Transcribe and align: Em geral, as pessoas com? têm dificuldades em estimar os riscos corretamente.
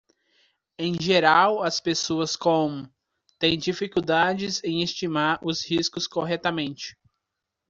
Em 0.79 0.99
geral, 0.99 1.61
as 1.61 1.79
pessoas 1.79 2.35
com? 2.35 2.89
têm 3.37 3.55
dificuldades 3.55 4.59
em 4.63 4.81
estimar 4.81 5.39
os 5.45 5.63
riscos 5.63 6.07
corretamente. 6.07 6.97